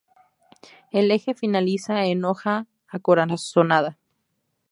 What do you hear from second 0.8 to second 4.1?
El eje finaliza en hoja acorazonada.